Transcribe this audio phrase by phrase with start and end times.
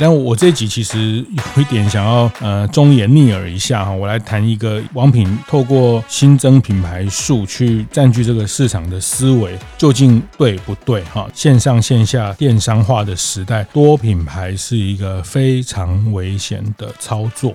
[0.00, 1.24] 但我这集其实
[1.56, 11.30] 有一点想要呃忠言逆耳一下哈，我来谈一个王品透过新增品牌数去占据这个市场的思维究竟对不对哈？
[11.32, 17.54] 线上线下电商化的时代，多品牌是一个非常危险的操作。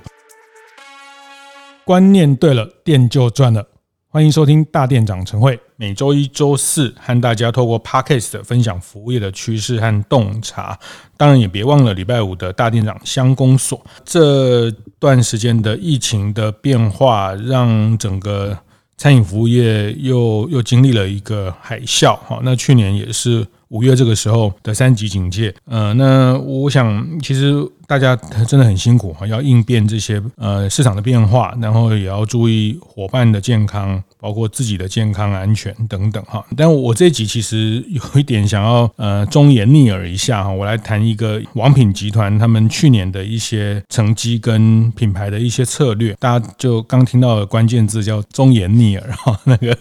[1.84, 3.66] 观念对了，店就赚了。
[4.10, 10.80] 欢迎收听大店长晨会，每周一、周四和大家透过 Podcast 分享服务业的趋势和洞察。
[11.18, 13.86] 当然，也别忘了礼拜五的大店长乡公所。
[14.06, 18.58] 这段时间的疫情的变化，让整个
[18.96, 22.16] 餐饮服务业又又经历了一个海啸。
[22.16, 25.54] 哈，那去年也是五月这个时候的三级警戒。
[25.66, 27.54] 呃，那我想其实。
[27.88, 28.14] 大家
[28.46, 36.46] 真的很辛苦哈，要应变这些呃市场的变化，然后也要注意伙伴的健康，包括自己的健康安全等等哈。
[36.58, 46.14] 但我这一集其实有一点想要呃忠言逆耳一下哈，我来谈一个王品集团他们去年的一些成绩跟品牌的一些策略。
[46.20, 49.78] 大家就刚听到的关键字叫忠言逆耳 哈，那个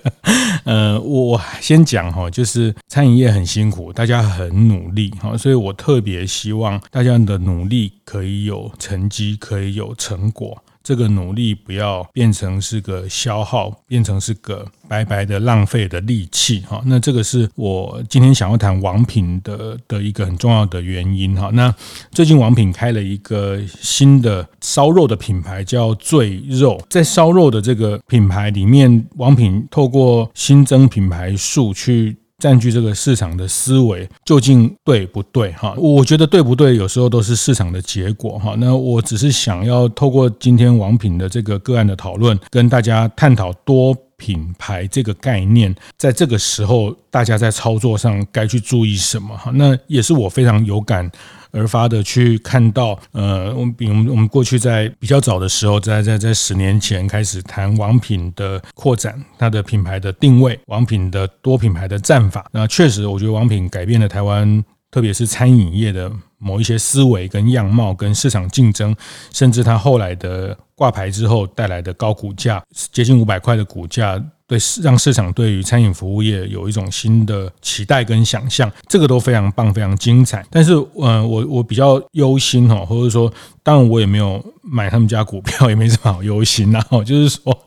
[0.62, 7.92] 呃我先讲哈，就是餐饮业很辛苦，大家很努力哈，所以我特别希望大家的努力。
[8.06, 10.56] 可以有成绩，可以有成果。
[10.82, 16.80] 这个努力不要变成是个消耗，变成是个白白的浪费的力气哈。
[16.86, 21.50] 那这个是我今天想要谈王品的的一个很重要的原因哈。
[21.52, 21.74] 那
[22.12, 26.80] 最近王品开了一个新的烧肉的品牌，叫醉肉。
[26.88, 32.16] 在烧肉的这个品牌里面，王品透过新增品牌数去。
[32.38, 35.50] 占据这个市场的思维究竟对不对？
[35.52, 38.38] 哈，我觉得对不对，有时候都是市场的结果。
[38.38, 49.36] 哈，那我只是想要透过今天王品的这个个案的讨论，跟大家探讨多品牌这个概念，在这个时候大家在操作上该去注意什么？
[49.36, 51.10] 哈，那也是我非常有感。
[51.56, 62.46] 而发的去看到，呃，我们比我们我们过去在比较早的时候，在在在十年前开始谈王品的扩展，它的品牌的定位，王品的多品牌的战法。
[62.52, 68.94] 那确实，我觉得王品改变了台湾，特别是餐饮业的某一些思维跟样貌，跟市场竞争，
[69.32, 72.62] 甚至它后来的挂牌之后带来的高股价，
[72.92, 74.22] 接近五百块的股价。
[74.48, 80.44] 对，让市场对于餐饮服务业有一种新的期待跟想象，这个都非常棒，非常精彩。
[80.48, 83.32] 但是，嗯，我我比较忧心哈，或者说，
[83.66, 86.70] 当然我也没有买他们家股票，也没什么好忧心。
[86.70, 87.66] 然后就是说，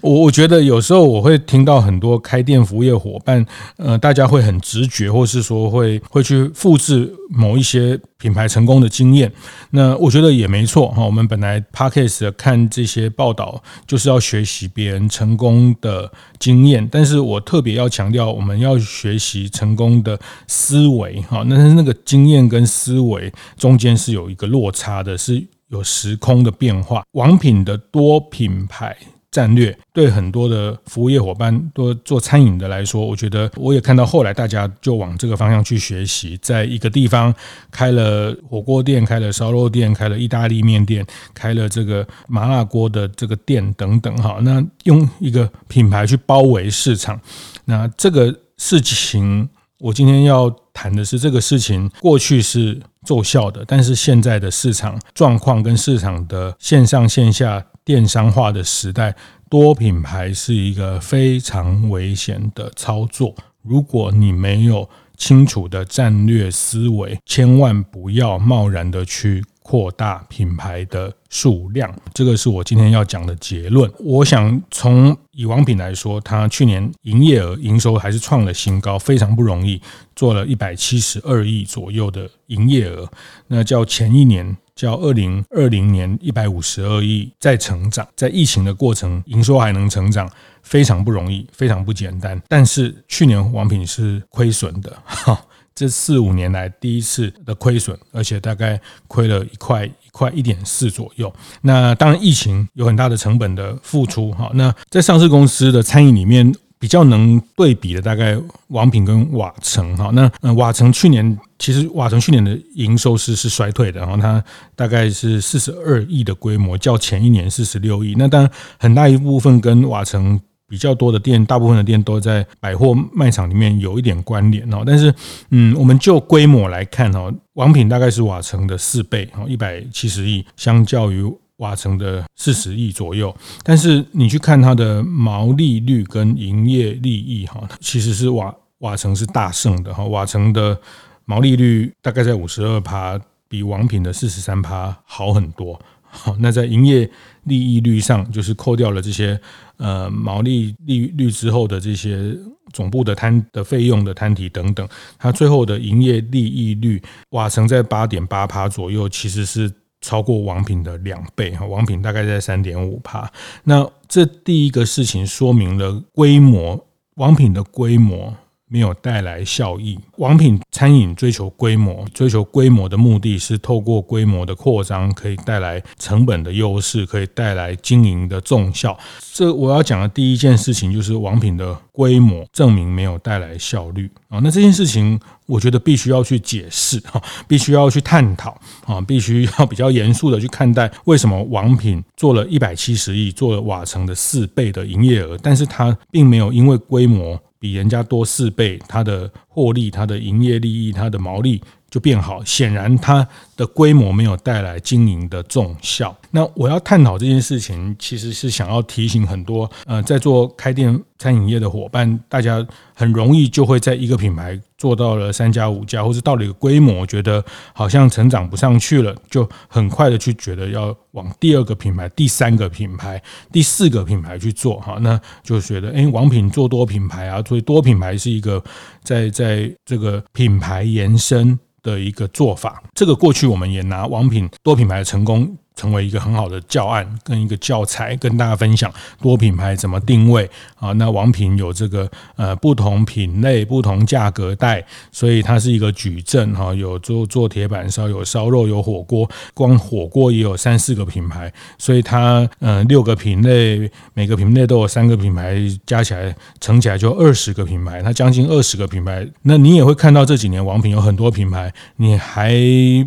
[0.00, 3.44] 我我觉得有时候我会听到很多开店服务业伙伴，
[3.76, 9.32] 呃，大家会很直觉，或是说会会去复制某一些品牌成功的经验。
[9.70, 11.04] 那我觉得也没错哈。
[11.04, 16.12] 我们本来 Podcast 看这些报道，就是要学习别人成功的。
[16.42, 27.04] 经验，但是我特别要强调，我们要学习成功的思维，哈，那是那个经验跟思维中间是有一个落差的，是有时空的变化。
[27.12, 28.96] 王品的多品牌。
[29.32, 37.34] 战略对很多的服务业伙伴，多做餐饮的来说，我觉得我也看到后来大家就往这个方向去学习，在一个地方
[37.70, 44.36] 开了火锅店，开了烧肉店，开了意大利面店，开了这个麻辣锅的这个店等等哈。
[44.42, 47.18] 那用一个品牌去包围市场，
[47.64, 57.64] 那这个事情，我今天要谈的是这个事情过去是奏效的，但是现在的市场状况跟市场的线上线下。
[57.84, 59.14] 电商化的时代，
[59.50, 63.34] 多品牌是一个非常危险的操作。
[63.62, 71.90] 如果你没有清楚的战略思维，千万不要贸然的去扩大品牌的数量。
[72.12, 73.90] 这个是我今天要讲的结论。
[74.00, 79.80] 我想从以王品来说，它去年营业额、营收还是创了新高，非常不容易，
[80.14, 83.10] 做了一百七十二亿左右的营业额。
[83.46, 84.54] 那较前一年。
[84.74, 90.28] 叫二零二零年一百五十二亿在成长，在疫情的过程，营收还能成长，
[90.62, 92.40] 非常不容易，非常不简单。
[92.48, 95.38] 但是去年王品是亏损的，哈，
[95.74, 101.32] 这四五年来第一次的亏损，而且大概亏了一块一块一点四左右。
[101.62, 104.50] 那当然疫情有很大的成本的付出，哈。
[104.54, 106.52] 那在上市公司的餐饮里面。
[106.82, 108.36] 比较能对比的大概
[108.66, 114.42] 王品跟瓦城哈，那呃瓦城去年其实瓦城去年的营收是是衰退的，然后它
[114.74, 120.40] 大概是四十二亿的规模，较前一年四十六亿，那当然很大一部分跟瓦城。
[120.72, 124.82] 比较多的店，大部分的店都在百货卖场里面有一点关联哦。
[124.86, 125.14] 但是，
[125.50, 131.22] 嗯，我们就规模来看哦，王品大概是瓦城的四倍哦，一百七十亿，相较于
[131.58, 133.36] 瓦城的四十亿左右。
[133.62, 140.02] 但是你去看它的毛利率跟营业利益哈，其实是瓦瓦城是大胜的哈。
[140.04, 140.80] 瓦城的
[141.26, 145.78] 毛利率大概在五十二趴，比王品的四十三趴好很多。
[146.14, 147.10] 好，那在营业
[147.44, 149.40] 利益率上，就是扣掉了这些
[149.78, 152.36] 呃毛利利率之后的这些
[152.70, 154.86] 总部的摊的费用的摊提等等，
[155.18, 159.72] 它最后的营业利益率瓦城在八点八趴左右，其实是
[160.02, 163.32] 超过王品的两倍哈，王品大概在三点五趴。
[163.64, 168.36] 那这第一个事情说明了规模，王品的规模。
[168.72, 169.98] 没有带来效益。
[170.16, 178.98] 王品餐饮追求规模，追求规模的目的是透过规模的扩张，可以带来成本的优势，可以带来经营的重效。
[179.34, 184.40] 这我要讲的第一件事情就是王品的规模证明没有带来效率啊。
[184.42, 197.38] 那这件事情我觉得必须要去解释哈，必须要去探讨啊，必须要比较严肃的去看待为什么王品做了一百七十亿，做了瓦城的四倍的营业额，但是它并没有因为规模。
[197.62, 202.42] 比人家多四倍，它的获利、它的营业利益、它的毛利就变好。
[202.44, 203.26] 显然，它
[203.56, 206.16] 的规模没有带来经营的重效。
[206.30, 217.44] 那我要探讨这件事情，其实是想要提醒很多呃，在做开店餐饮业的伙伴，大家很容易就会在一个品牌做到了三家五家，或是到了一个规模，觉得
[217.74, 223.22] 好像成长不上去了，就很快的去觉得要往第二个品牌、第三个品牌、
[223.52, 228.62] 第四个品牌去做哈，那就觉得哎，王品做多品牌啊，所以多品牌是一个
[229.02, 232.82] 在在这个品牌延伸的一个做法。
[232.94, 235.56] 这个过去我们也拿王品多品牌的成功。
[235.74, 240.92] 成为一个很好的教案跟一个教材，跟大家分享多品牌怎么定位啊？
[240.92, 246.74] 那王品有这个呃不同品类、不同价格带，所以它是一个矩阵哈。
[246.74, 259.26] 有做做铁板烧，有烧肉，有火锅，光火锅也有三四个品牌，所以它呃六个品类，每个品类都有三个品牌，加起来乘起来就二十个品牌，它将近二十个品牌。
[259.42, 262.50] 那你也会看到这几年王品有很多品牌，你还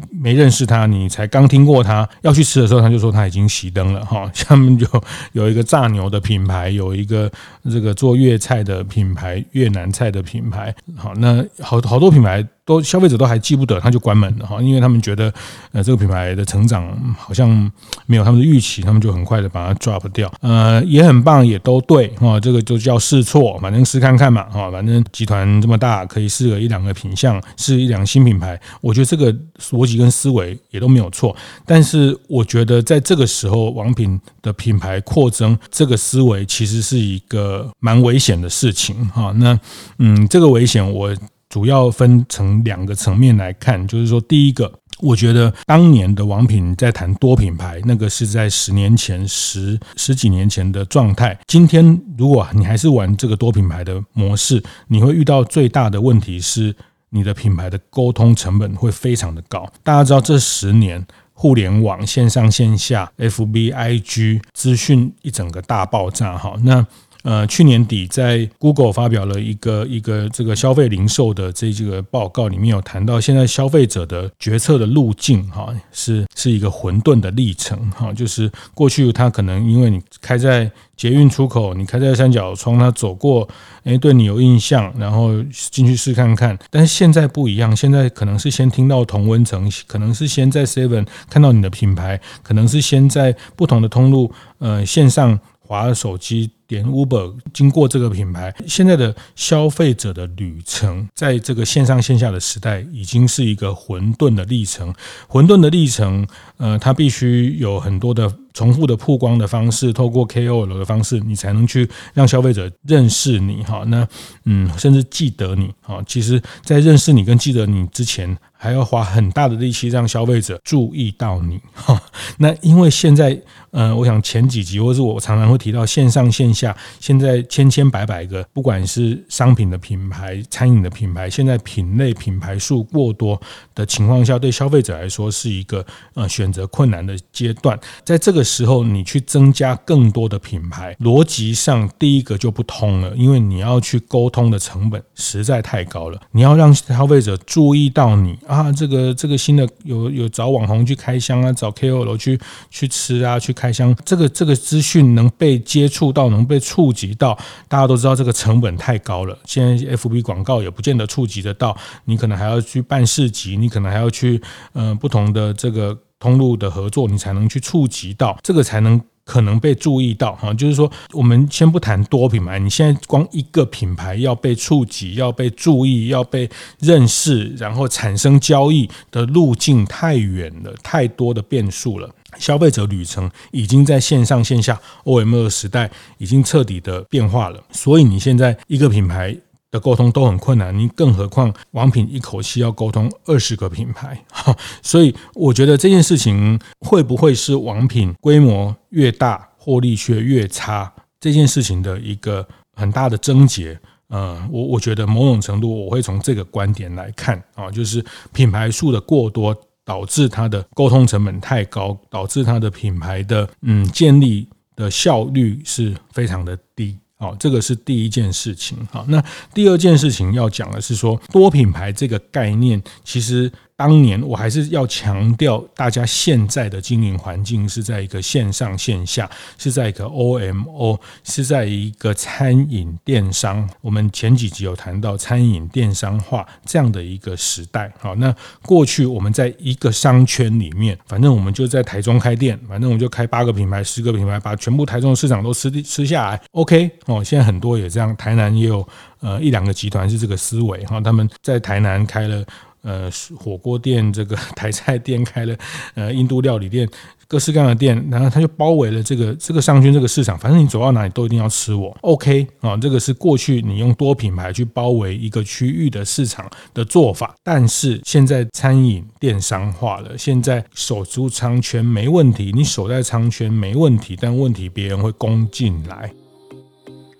[0.09, 2.43] 没认识它，你才刚听过它，要去。
[2.55, 4.87] 吃的时候他就说他已经熄灯了哈，下面就
[5.33, 7.29] 有一个炸牛的品牌，有一个
[7.69, 12.47] 这个做粤菜的品牌，越南菜的品牌，好，那好好多品牌。
[12.65, 15.31] 都消费者都还记不得，他就关门了哈，因为他们觉得
[15.71, 17.71] 呃这个品牌的成长好像
[18.07, 20.31] 没有他们的预期，他们就很快的把它 drop 掉。
[20.41, 29.31] 呃，也很棒，也都对哈，这个就叫试错，反正试看看嘛哈，反正集团这么大，可以试个一两个品项，试一两个新品牌，我觉得这个
[29.69, 31.35] 逻辑跟思维也都没有错。
[31.67, 39.31] 但是我觉得在这个时候，王品的品牌扩增这个思维其实是一个蛮危险的事情哈。
[39.37, 39.59] 那
[39.99, 41.15] 嗯，这个危险我。
[41.55, 44.69] 主要分成两个层面来看，就是说，第一个，
[44.99, 51.39] 我觉得当年的王品在谈多品牌，那个是在十年前、十十几年前的状态。
[51.47, 56.75] 今天，如果你还是玩这个多品牌的模式，你会遇到最大的问题是，
[57.09, 59.65] 你的品牌的沟通成本会非常的高。
[59.81, 66.85] 大家知道，这十年互联网线上线下，FB、IG 资讯一整个大爆炸，哈，那。
[67.25, 83.49] 呃，去年底在 Google 发表了一个一个这个消费零售的这这个报告，里面有谈到现在消费者的决策的路径哈，是是一个混沌的历程哈，就是过去他可能因为你开在捷运出口，你开在三角窗，他走过，
[83.85, 85.31] 诶，对你有印象，然后
[85.71, 96.51] 进去试看看，但是现在不一样，现在可能是先听到同温层，可能是先在 Seven 看到你的品牌，可能是先在不同的通路，呃，线上滑手机。
[96.67, 104.93] 点 Uber 经过这个品牌，现在的消费者的旅程，在这个线上线下的时代，已经是一个混沌的历程。
[105.27, 113.83] 混沌的历程，呃，它必须有很多的重复的曝光的方式，透过 KOL 的方式，你才能去让消费者认识你哈。
[113.87, 114.07] 那
[114.45, 116.01] 嗯，甚至记得你哈。
[116.07, 122.01] 其实，在认识你跟记得你之前，还要花很大的力气让消费者注意到你哈。
[122.37, 123.39] 那因为现在，
[123.75, 133.39] 呃，我想前几集或是我常常会提到线上线下，现在千千百百个，不管是商品的品牌、餐饮的品牌，现在品类品牌数过多
[133.75, 137.77] 的情况下，对消费者来说是一个呃选择困难的阶段。
[138.05, 146.21] 在这个时候，你去增加更多的品牌，逻辑上第一个就不通了，因为你要去沟通的成本实在太高了。
[146.31, 152.39] 你要让消费者注意到你啊，这个这个新的有有找网红去开箱啊，找 KOL 去
[152.69, 153.64] 去吃啊，去开。
[153.65, 157.35] 开箱，这个这个资讯能被接触到，能被触及到，
[157.67, 159.35] 大家都知道这个成本太高了。
[159.45, 164.39] 现在 FB 广告也不见得触及得到，你可能还要去办市集，你可能还要去
[164.73, 169.01] 呃不同的这个通路的合作，你才能去触及到，这个才能。
[169.25, 176.47] 可能被注意到哈，就是说，我们先不谈多品牌，你现在光一个品牌要被触及、要被注意、要被
[176.79, 182.07] 认识，然后产生交易的路径太远了，太多的变数了。
[182.39, 189.37] 消费者旅程已经在线上线下 OMO 时代已经彻底的变化了，所以你现在一个品牌。
[189.71, 194.23] 的沟通都很困难，你更何况王品一口气要沟通二十个品牌，
[194.81, 203.77] 所以我觉得这件事情会不会是王品规模越大获利却越差这件事情的一个很大的症结？
[204.11, 209.53] 嗯，我我觉得某种程度我会从这个观点来看啊，就是品牌数的过多
[209.85, 216.97] 导致它的沟通成本太高，导致它的品牌的嗯建立的效率是非常的低。
[217.17, 218.77] 好，这个是第一件事情。
[218.91, 219.23] 好，那
[219.53, 223.49] 第二件事情要讲的是说，多品牌这个概念，其实。
[223.77, 233.69] 当年我还是要强调，大家现在的经营环境是在一个线上线下，是在一个 OMO，是在一个餐饮电商。
[233.81, 237.91] 我们前几集有谈到餐饮电商化这样的一个时代。
[237.99, 246.41] 好，那过去我们在一个商圈里面，反正我们就在台中开店，反正我们就开八个品牌、十个品牌，把全部台中市场都吃吃下来。
[246.51, 248.87] OK，哦，现在很多也这样，台南也有
[249.19, 252.41] 呃一两个集团是这个思维哈，他们在台南开了。
[252.85, 255.55] 呃，火锅店，这个 台菜店开了，
[255.95, 256.87] 呃，印度料理店，
[257.27, 276.13] 各式各样的店，然后他就包围了这个这个商圈这个市场，反正你走到哪里都一定要吃我，OK 啊，这个是过去你用多品牌去包围一个区域的市场的做法，但是现在餐饮电商化了，现在守住商圈没问题，你守在商圈没问题，但问题别人会攻进来。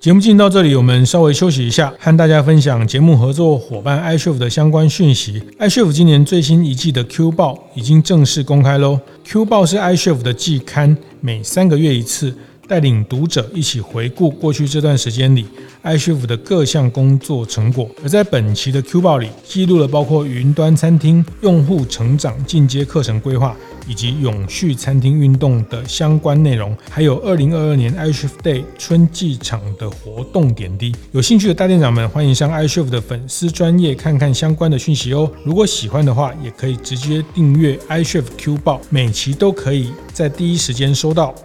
[0.06, 5.42] 节目进行到这里，我们稍微休息一下，和大家分享节目合作伙伴 iCHEF 的相关讯息。
[5.58, 9.00] iCHEF 今年最新一季的 Q 报已经正式公开喽。
[9.24, 12.32] Q 报是 iCHEF 的季刊，每三个月一次，
[12.68, 15.46] 带领读者一起回顾过去这段时间里
[15.84, 17.90] iCHEF 的各项工作成果。
[18.04, 23.56] 而在本期的 Q 报里，记录了包括云端餐厅用户成长进阶课程规划。
[23.88, 30.92] 以及永续餐厅运动的相关内容，还有二零二二年 iCHEF Day 春季场的活动点滴。
[31.12, 35.32] 有兴趣的大店长们，欢迎上 iCHEF 的粉丝专业看看相关的讯息哦。
[35.44, 41.36] 如果喜欢的话，也可以直接订阅 iCHEF Q 报，每期都可以在第一时间收到。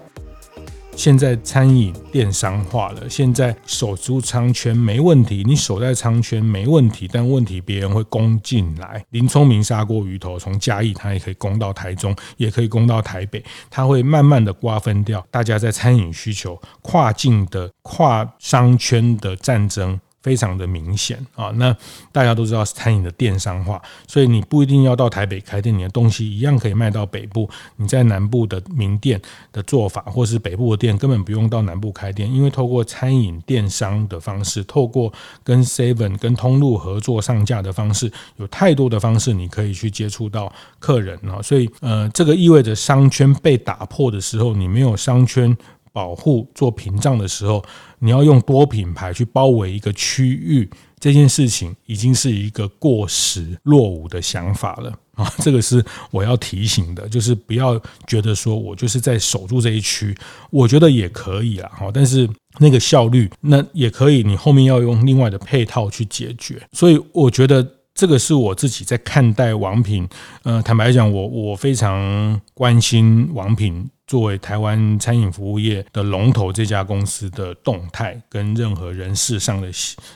[0.97, 9.03] 现在餐饮电商化了，现在守住商圈没问题，你守在商圈没问题，但问题别人会攻进来。
[9.11, 19.99] 林聪明砂锅鱼头从嘉义，他也可以攻到台中，也可以攻到台北，他会慢慢的瓜分掉大家在餐饮需求跨境的跨商圈的战争。
[20.23, 21.75] 非常的明显啊，那
[22.13, 27.49] 大家都知道餐饮的电商化，所以你不一定要到台北开店，你的东西一样可以卖到北部。
[27.77, 29.21] 你在南部的名店
[29.53, 35.13] 的做法，或是北部的店，根本不用到南部开店，因为透过餐饮电商的方式，透过
[35.43, 41.41] 跟 Seven 跟通路合作上架的方式，有太多的方式你可以去接触到客人啊。
[41.41, 45.57] 所以呃，这个意味着商圈被打破的时候，你没有商圈
[45.93, 47.65] 保护做屏障的时候，
[47.99, 50.69] 你要用多品牌去包围一个区域，
[50.99, 55.33] 这件事情已经是一个过时落伍的想法了 啊！
[55.39, 60.17] 这个是我要提醒的，就是不要觉得说我就是在守住这一区，
[60.51, 62.29] 我觉得也可以啊，但是
[62.59, 66.63] 那个效率那也可以，你后面要用另外的配套去解决。
[66.73, 70.09] 所以我觉得这个是我自己在看待王品。
[70.45, 73.91] 呃，坦白讲，我我非常关心王品。
[74.11, 79.71] 作为台湾餐饮服务业的龙头，这家公司的动态跟任何人事上的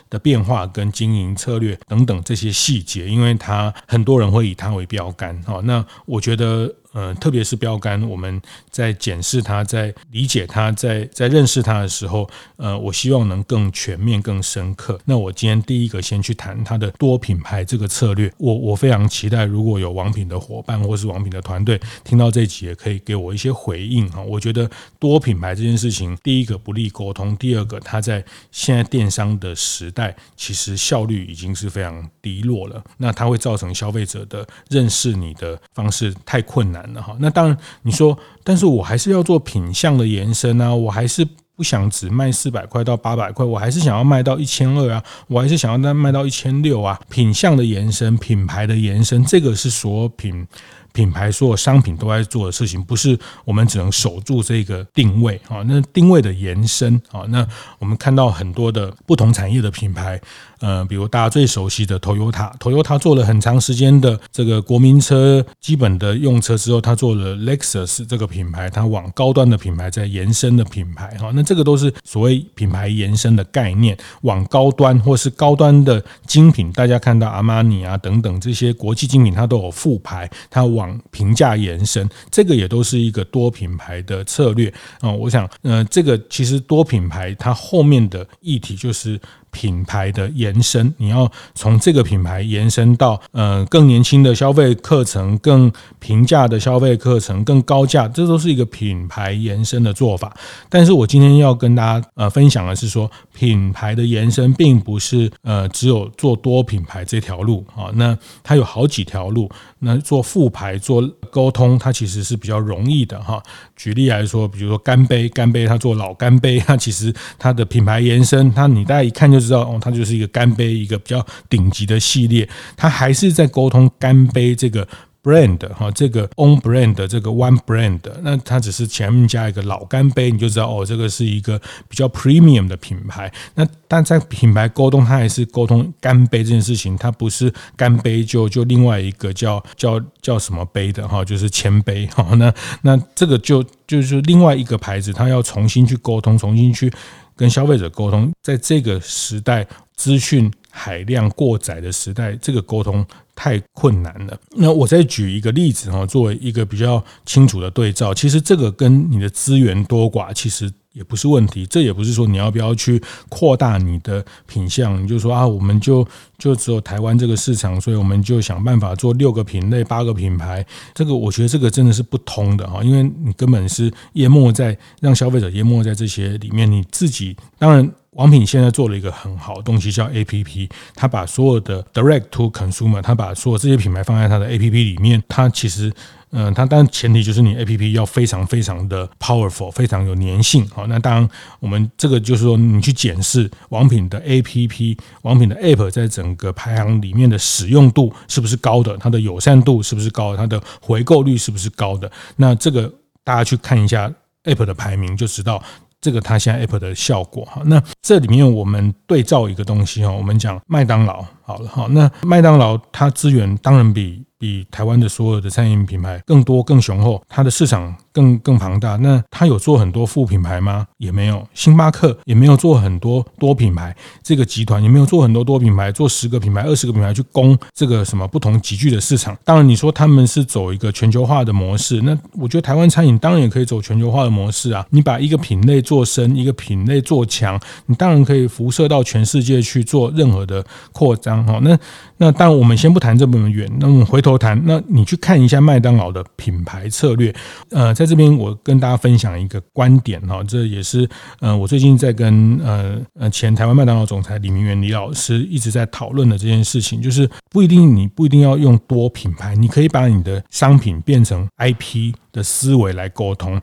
[0.09, 5.41] 的变化，跟经营策略等等这些细节，因为它很多人会以它为标杆。
[5.43, 6.75] 好，那我觉得。
[6.95, 12.25] 呃，特别是标杆，我们在检视它，在理解它，在在认识它的时候，
[12.55, 14.97] 呃，我希望能更全面、更深刻。
[15.03, 24.21] 那我今天第一个先去谈它的多品牌这个策略，我我非常期待，如果有王品的伙伴或是王品的团队听到这集，也可以给我一些回应哈。
[24.21, 28.23] 我觉得多品牌这件事情，第一个不利沟通，第二个它在
[28.53, 32.81] 现在电商的时代，其实效率已经是非常低落了。
[32.95, 36.84] 那它会造成消费者的认识你的方式太困难。
[37.19, 46.99] 那当然你说，但是我还是要做品相的延伸啊，我还是不想只卖四百块到八百块，我还是想要卖到一千二啊，我还是想要再卖到一千六啊。
[47.09, 50.45] 品相的延伸，品牌的延伸，这个是所品
[50.95, 57.45] 品牌所有商品都在做的事情，不是我们只能守住这个定位啊，那定位的延伸啊，那
[57.77, 60.19] 我们看到很多的不同产业的品牌。
[60.61, 85.11] 呃，比如大家最熟悉的 Toyota，Toyota 做了很长时间的这个国民车基本的用车之后，他做了 Lexus 这个品牌，它往高端的品牌在延伸的品牌哈，那这个都是所谓品牌延伸的概念，往高端或是高端的精品，大家看到阿玛尼啊等等这些国际精品，它都有副牌，它往评价延伸，这个也都是一个多品牌的策略啊。
[85.11, 89.19] 我想，呃，这个其实多品牌它后面的议题就是。
[89.55, 100.35] 品牌的延伸，你要从这个品牌延伸到呃更年轻的消费课程、更平价的消费课程、更高价，这都是一个品牌延伸的做法。
[100.69, 109.49] 但是我今天要跟大家呃分享的是说，品牌的延伸并不是呃只有做多品牌这条路啊，那它有好几条路。
[109.79, 113.41] 那做复牌做沟通，它其实是比较容易的哈。
[113.75, 124.87] 举例来说，比如说干杯，干杯它做老干杯，它其实它的品牌延伸，它你大家一看就知道哦，它就是一个干杯，一个比较顶级的系列，它还是在沟通干杯这个。
[125.25, 131.59] brand 哈，这个 on brand 这个 one brand，那它只是前面加一个老干杯，你就知道哦，这个是一个
[131.89, 133.33] 比较 premium 的品牌。
[133.55, 142.23] 那但在品牌沟通，它还是沟通干杯这件事情，它不是干杯就就另外一个叫叫叫什么杯的哈，就是千杯哈。
[142.35, 146.93] 那那这个就就是另外一个牌子，它要重新去沟通，重新去
[147.35, 154.37] 跟消费者沟通，在这个时代资讯海量过载的时代，这个沟通太困难了。
[154.51, 158.13] 那我再举一个例子哈，作为一个比较清楚的对照。
[158.13, 161.65] 其实这个跟你的资源多寡其实也不是问题。
[161.67, 162.99] 这也不是说你要不要去
[163.29, 166.07] 扩大你的品项，你就说啊，我们就
[166.39, 170.65] 就只有台湾这个市场，所以我们就想办法做六个品类、八个品牌。
[170.93, 177.91] 这个我觉得这个真的是不通的哈，因为你根本是淹没在让消费者淹没在这些里面，你自己当然。
[178.15, 180.69] 王品现在做了一个很好的东西，叫 APP。
[180.95, 185.21] 他把所有的 Direct to Consumer，他把所有这些品牌放在他的 APP 里面。
[185.27, 185.91] 他其实，
[186.37, 190.67] 嗯，它当然前提就是你 APP 要非常非常的 powerful，非常有粘性。
[190.67, 191.29] 好，那当然
[191.61, 202.11] 我们这个就是说，你去检视王品的 APP，王品的 App 在整个排行里面的使用度是不是高的，它的友善度是不是高，它的回购率是不是高的。
[202.35, 202.93] 那这个
[203.23, 204.11] 大家去看一下
[204.43, 205.63] App 的排名，就知道。
[206.01, 214.21] 这个它现在 App 的效果哈，那这里面我们对照一个东西哈，我们讲麦当劳好了哈，那麦当劳它资源当然比。
[214.37, 218.95] 比台湾的所有的餐饮品牌更多、更雄厚，它的市场更更庞大。
[218.95, 220.87] 那它有做很多副品牌吗？
[220.97, 221.47] 也没有。
[221.53, 229.37] 星巴克也没有做很多多品牌，这个集团也没有做很多多品牌，做十个品牌、二十个品牌去攻这个什么不同集聚的市场。
[229.43, 234.85] 当然，你说他们是走一个全球化的模式，那我觉得台湾餐饮当然也可以走全球化的模式啊。
[234.89, 241.45] 你把一个品类做深，一个品类做强，你当然可以辐射到全世界去做任何的扩张。
[241.45, 241.77] 哈，那
[242.17, 244.25] 那当然我们先不谈这么远，那我们回。
[244.25, 247.31] 头谈，那你去看一下麦当劳的品牌策略。
[247.69, 251.07] 呃，在这边我跟大家分享一个观点哈，这也是
[251.39, 263.61] 呃我最近在跟呃呃前台湾麦当劳总裁李明远李老师一直在讨论的这件事情，就是不一定你不一定要用多品牌，你可以把你的商品变成 IP 的思维来沟通。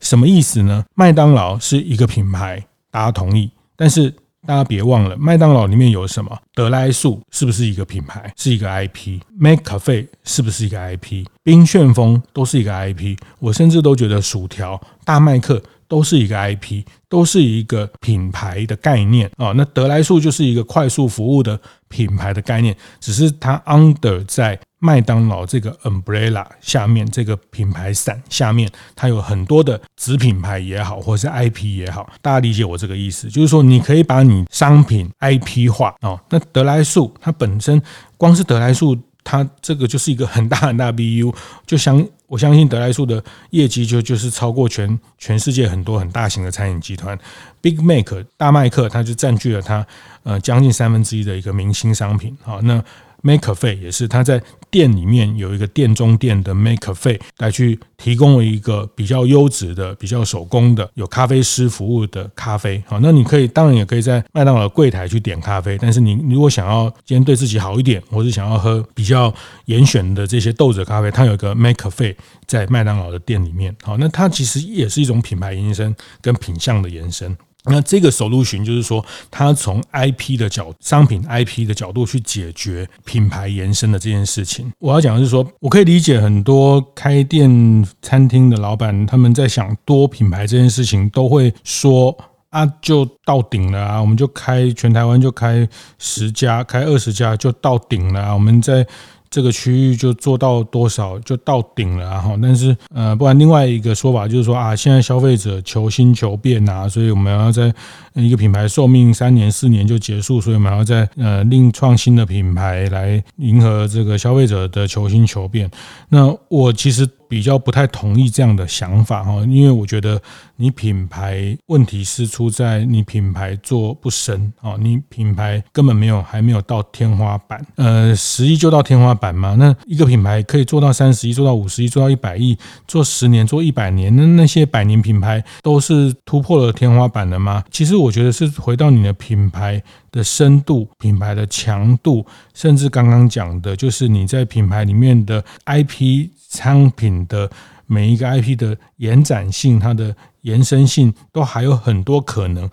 [0.00, 0.84] 什么意思呢？
[0.94, 4.14] 麦当劳是一个品牌，大家同意，但是。
[4.44, 6.36] 大家别忘了，麦当劳里面有什么？
[6.54, 8.32] 得来速是不是一个品牌？
[8.36, 11.24] 是一个 IP？McCafe 是不是一个 IP？
[11.44, 13.16] 冰旋风都是一个 IP。
[13.38, 19.52] 我甚至都觉得薯条、大麦克都是一个 IP，都是一个品牌的概念啊。
[19.54, 24.58] 那得来速就是一个快速服务的品牌的概念，只是它 under 在。
[24.84, 36.18] 麦当劳这个 umbrella 下面，这个品牌伞下面，它有很多的子品牌也好，或者是 IP 也好，大家理解我这个意思，就是说你可以把你商品 IP 化哦。
[36.30, 37.80] 那得来速它本身
[38.16, 41.32] 光是得来速，它这个就是一个很大很大 BU，
[41.64, 47.16] 就相我相信得来速的业绩就就是超过全全世界很多很大型的餐饮集团
[47.60, 49.86] ，Big Mac 大麦克，它就占据了它
[50.24, 52.36] 呃将近三分之一的一个明星商品。
[52.42, 52.82] 好，那。
[53.22, 62.82] Make a fee 也是，他在店里面有一个店中店的 Make a fee 来去提供了一个比较优质的、比较手工的、有咖啡师服务的咖啡。
[62.86, 69.32] 好，那你可以当然也可以在麦当劳柜台去点咖啡，但是你如果想要今天对自己好一点，或是想要喝比较
[69.66, 73.74] 严选的这些豆子咖啡，它有一个 Make a fee 在麦当劳的店里面。
[73.82, 77.36] 好，那它其实也是一种品牌延伸跟品相的延伸。
[77.64, 84.72] 那这个首路巡就是说，它从 IP 的角商品 IP 的角度去解决品牌延伸的这件事情。
[84.78, 92.16] 我要讲的是说，我可以理解很多开店餐厅的老板，他们在想多品牌这件事情，都会说
[92.50, 98.86] 啊，就到顶了啊，我们就开全台湾就开十家，开二十家就到顶了啊，我们在。
[99.32, 107.72] 这个区域就做到多少就到顶了哈，但是呃，不然另外一个说法就是说啊，现在消费者求新求变呐，所以我们要在
[108.12, 115.70] 一个品牌寿命三年四年就结束，所以我们要在呃另创新的品牌来迎合这个消费者的求新求变。
[116.10, 117.08] 那我其实。
[117.32, 120.20] 比较不太同意这样的想法哈，因为我觉得
[120.56, 129.56] 你品牌问题是出在你品牌做不深啊，你品牌根本没有还没有到天花板，呃，十亿就到天花板吗？
[129.58, 132.54] 那一个品牌可以做到三十亿，做到五十亿，做到一百亿，
[132.86, 137.64] 做十年，做一百年，那那些百年品牌都是突破了天花板的吗？
[137.70, 146.28] 其实我觉得是回到你的品牌的深度、品牌的强度，甚至刚刚讲的就是你在品牌里面的 IP。
[146.52, 147.50] 商品的
[147.86, 152.68] 每一个 IP 的延展性，它的延伸性都还有很多可能。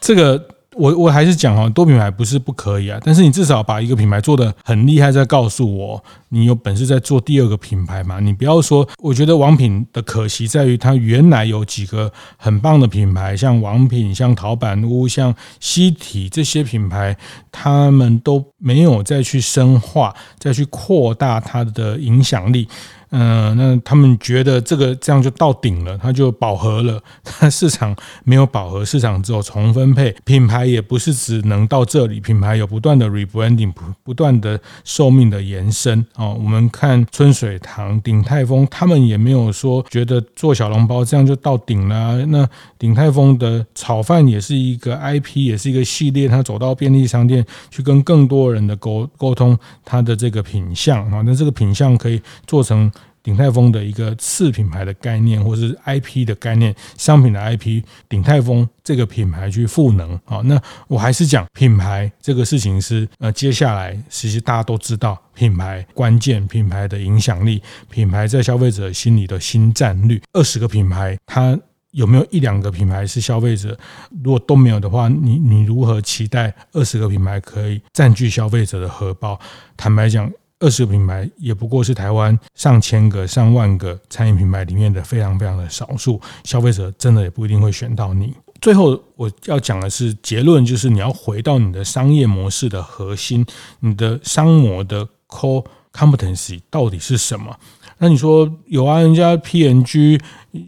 [0.00, 0.42] 这个
[0.76, 8.20] 我我还是讲哈，多品牌不是不可以啊，但是你至少把一个品牌做得很厉害，再告诉我你有本事再做第二个品牌嘛？
[8.20, 17.16] 你不要说，我觉得王品的可惜在于它原来有几个很棒的品牌，像王品、像陶板屋、像西体这些品牌，
[17.50, 22.68] 他们都没有再去深化、再去扩大它的影响力。
[23.10, 27.02] 嗯，那他们觉得这个这样就到顶了，它就饱和了。
[27.24, 27.94] 它市场
[28.24, 30.14] 没有饱和，市场只有重分配。
[30.24, 36.06] 品牌也不是只能到这里，品牌有不断的 rebranding，不不断的寿命的延伸。
[36.14, 42.24] 哦，我们看春水堂、鼎泰丰，他们也没有说觉得做小笼包这样就到顶了。
[42.26, 52.88] 那鼎泰丰的炒饭也是一个 IP，也是一个系列，它走到便利商店去跟更多人的沟沟通它的这个品相啊，那这个品相可以做成。
[53.22, 60.40] 鼎泰丰的一个次品牌的概念，或是 IP 的概念，商品的 IP，鼎泰丰这个品牌去赋能啊。
[60.44, 70.22] 那我还是讲品牌这个事情是呃，接下来其实大家都知道品牌关键，品牌的影响力，品牌在消费者心里的新占率。
[70.32, 71.58] 二十个品牌，它
[71.90, 73.76] 有没有一两个品牌是消费者？
[74.22, 79.38] 如果都没有的话，你你如何期待二十个品牌可以占据消费者的荷包？
[79.76, 80.30] 坦白讲。
[80.60, 88.34] 二十个品牌也不过是台湾上千个、上万个餐饮品牌里面的非常非常的少数，消费者真的也不一定会选到你。
[88.60, 93.44] 最后我要讲的是结论，就是你要回到你的商业模式的核心，
[93.80, 97.56] 你的商模的 core competency 到底是什么？
[98.02, 100.18] 那你说有啊，人家 P N G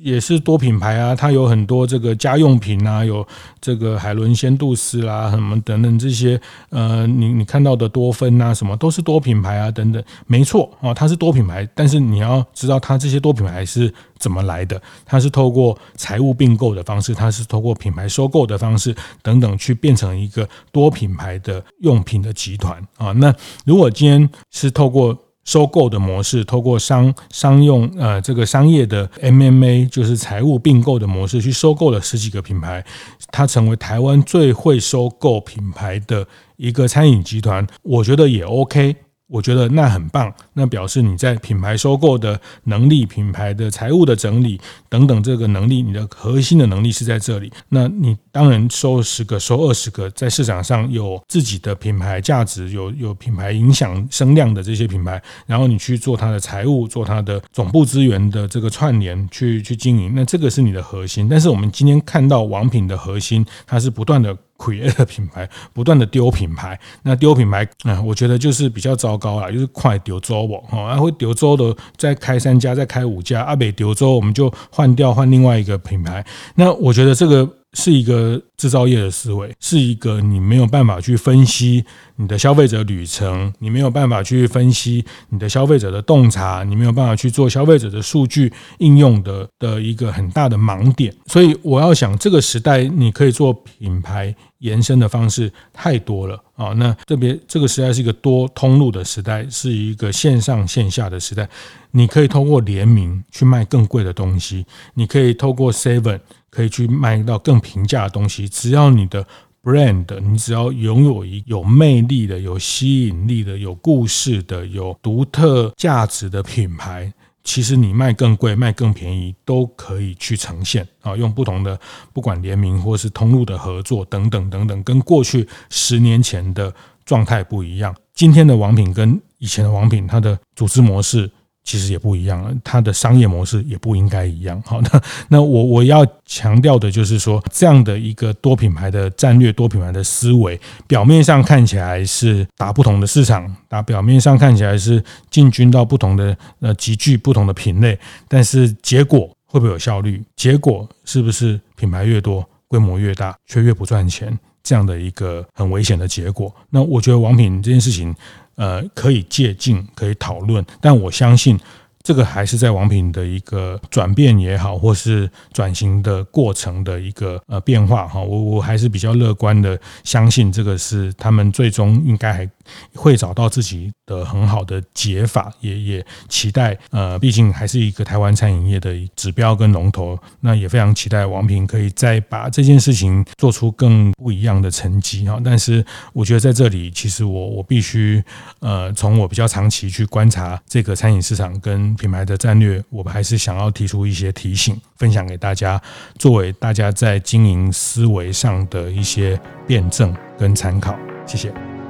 [0.02, 3.26] 也是多品牌啊，它有很多这个家用品啊，有
[3.58, 23.10] 这个海伦仙度斯啦，什么等等这些，呃，你你看到的多芬啊，什么都是多品牌啊，等等，没错啊，它是多品牌，但是你要知道它这些多品牌是怎么来的，它是透过财务并购的方式，它是透过品牌收购的方式等等去变成一个多品牌的用品的集团啊。
[23.12, 32.84] 那如果今天是透过收购的模式，透过商商用呃这个商业的 MMA，就是财务并购的模式，去收购了十几个品牌，
[33.30, 36.26] 它成为台湾最会收购品牌的
[36.56, 38.96] 一个餐饮集团，我觉得也 OK。
[39.32, 47.50] 我觉得那很棒，那表示你在品牌收购的能力、品牌的财务的整理等等这个能力，你的核心的能力是在这里。
[47.70, 61.26] 那你当然收十个、收二十个，在市场上有自己的品牌价值、有有品牌影响声量的这些品牌，然后你去做它的财务、做它的总部资源的这个串联，去去经营，那这个是你的核心。
[61.26, 64.36] 但是我们今天看到王品的核心，它是不断的。
[64.62, 77.48] Create 品牌不断的丢品牌，那丢品牌啊，我觉得就是比较糟糕啦，就是快丢周我哦，然后丢周的再开三家，再开五家，阿北丢周我们就换掉换另外一个品牌，那我觉得这个。
[77.74, 81.82] 是一个制造业的思维，是一个你没有办法去分析
[82.16, 91.14] 你的消费者旅程，你没有办法去分析你的消费者的洞察，你没有办法去做消费者的数据应用的的一个很大的盲点。
[91.24, 96.72] 所以我要想，这个时代你可以做品牌延伸的方式太多了啊！
[96.76, 101.48] 那特别这个时代是一个多通路的时代，是一个线上线下的时代。
[101.92, 106.18] 你可以透过联名去卖更贵的东西，你可以透过 Seven。
[106.54, 109.26] 可以去卖到更平价的东西，只要你的
[109.62, 117.10] brand，你只要拥有一有魅力的、有吸引力的、有故事的、有独特价值的品牌，
[117.44, 121.78] 其实你卖更贵、卖更便宜都可以去呈现啊，用不同的
[122.12, 126.72] 不管联名或是通路的合作等等等等，跟过去十年前的
[127.04, 127.94] 状态不一样。
[128.14, 131.30] 今天的王品跟以前的王品，它的组织模式。
[131.64, 134.60] 其实也不一样了，它的商业模式也不应该一样。
[134.66, 147.98] 好，那那我我要强调的就是说，这样的一个多品牌的战略、多品牌的思维，表面上看起来是打不同的市场，打表面上看起来是进军到不同的呃极具不同的品类，
[148.28, 150.22] 但是结果会不会有效率？
[150.34, 154.36] 结果是不是品牌越多，规模越大，却越不赚钱？
[154.62, 156.54] 这样的一个很危险的结果。
[156.70, 158.14] 那我觉得王品这件事情。
[158.54, 161.58] 呃，可以借鉴，可以讨论，但我相信
[162.02, 168.20] 这个还是在王品的一个转变也好，或是转型的过程的一个呃变化哈。
[168.20, 172.48] 我我还是比较乐观的，相信这个是他们最终应该还
[172.94, 185.40] 会找到自己的很好的解法，也也期待呃，毕竟还是一个台湾餐饮业的指标跟龙头，那也非常期待王平可以再把这件事情做出更不一样的成绩哈。
[185.44, 188.22] 但是我觉得在这里，其实我我必须
[188.60, 195.80] 呃，从我比较长期去观察这个餐饮市场跟品牌的战略，我们还是想要提出一些提醒，分享给大家，
[196.18, 200.96] 作为大家在经营思维上的一些辩证跟参考。
[201.26, 201.81] 谢谢。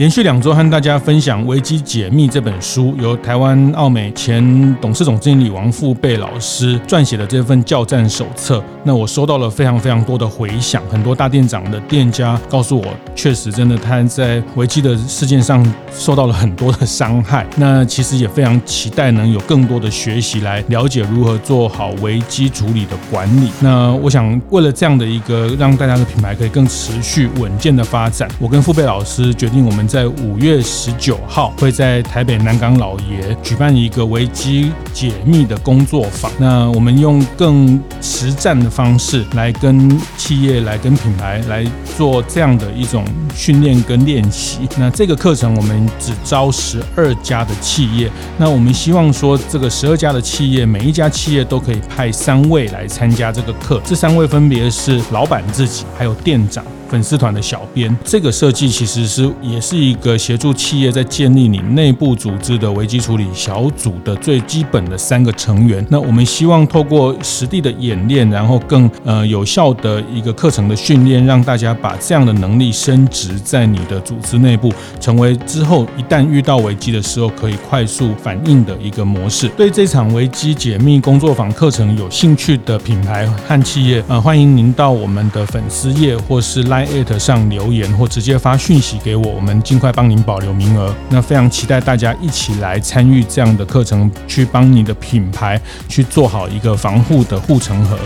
[0.00, 8.64] 连续两周和大家分享《危机解密》这本书，由台湾奥美前董事总经理王富贝老师撰写的这份教战手册。
[8.82, 17.46] 那我收到了非常非常多的回响，很多大店长的店家告诉我，确实真的他在危机的事件上受到了很多的伤害。
[17.56, 23.50] 那其实也非常期待能有更多的学习来了解如何做好危机处理的管理。
[23.60, 29.89] 那我想，为了这样的一个让大家的品牌可以更持续稳健的发展，我跟富贝老师决定我们。
[29.90, 36.30] 在五月十九号，会在台北南港老爷举办一个危机解密的工作坊。
[36.38, 44.60] 那我们用更实战的方式来跟企业、来跟品牌来做这样的一种训练跟练习。
[44.78, 48.08] 那这个课程我们只招十二家的企业。
[48.38, 53.82] 那我们希望说，这个十二家的企业，每一家企业都可以派三位来参加这个课。
[53.84, 56.64] 这三位分别是老板自己，还有店长。
[56.90, 65.86] 粉丝团的小编，这个设计其实是也是一个协助企业在建立你内部组织的危机处理小组的最基本的三个成员。
[65.88, 79.48] 那我们希望透过实地的演练，然后更呃有效的一个课程的训练，让大家把这样的能力升值在你的组织内部，成为之后一旦遇到危机的时候可以快速反应的一个模式。
[79.50, 86.78] 对这场危机解密工作坊课程有兴趣的品牌和企业，呃，欢迎您到我们的粉丝页或是拉。
[86.78, 90.94] @在艾特上留言或直接发讯息给我，我们尽快帮您保留名额。
[91.10, 97.98] 那非常期待大家一起来参与这样的课程，去帮你的品牌去做好一个防护的护城河。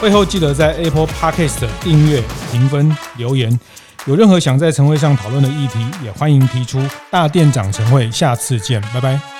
[0.00, 2.20] 会后记得在 Apple Podcast 订阅、
[2.50, 3.58] 评分、留言。
[4.06, 6.82] 有任何想在晨会上讨论的议题，也欢迎提出。
[7.10, 9.35] 大店长晨会，下次见，拜拜。